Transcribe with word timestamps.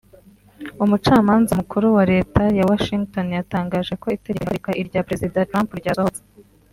umucamanza 0.83 1.51
mukuru 1.59 1.85
wa 1.95 2.03
Leta 2.11 2.43
ya 2.57 2.67
Washington 2.71 3.25
yatangaje 3.37 3.93
ko 4.01 4.07
itegeko 4.17 4.37
rihagarika 4.39 4.69
irya 4.81 5.05
Prezida 5.07 5.47
Trump 5.49 5.69
ryasohotse 5.79 6.21